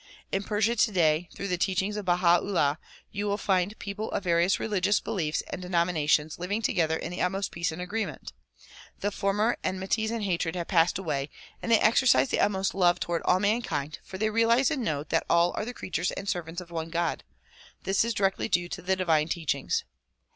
[0.31, 2.79] In Persia today through the teachings of Baha 'Ullah
[3.11, 7.21] you will find people of various religious beliefs and denominations liv ing together in the
[7.21, 8.33] utmost peace and agreement.
[9.01, 11.29] The former enmi ties and hatred have passed away
[11.61, 15.23] and they exercise the utmost love toward all mankind for they realize and know that
[15.29, 17.23] all are the creatures and servants of one God.
[17.83, 19.83] This is directly due to the divine teachings.